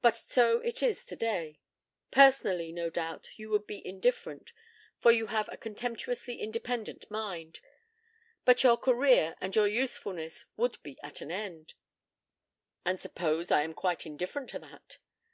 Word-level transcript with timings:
But 0.00 0.16
so 0.16 0.60
it 0.60 0.82
is 0.82 1.04
today. 1.04 1.60
Personally, 2.10 2.72
no 2.72 2.88
doubt, 2.88 3.28
you 3.36 3.50
would 3.50 3.66
be 3.66 3.86
indifferent, 3.86 4.54
for 4.96 5.12
you 5.12 5.26
have 5.26 5.50
a 5.52 5.58
contemptuously 5.58 6.40
independent 6.40 7.10
mind. 7.10 7.60
But 8.46 8.62
your 8.62 8.78
career 8.78 9.36
and 9.38 9.54
your 9.54 9.66
usefulness 9.66 10.46
would 10.56 10.82
be 10.82 10.98
at 11.02 11.20
an 11.20 11.30
end." 11.30 11.74
"And 12.86 12.98
suppose 12.98 13.50
I 13.50 13.60
am 13.62 13.74
quite 13.74 14.06
indifferent 14.06 14.48
to 14.48 14.58
that?" 14.60 14.96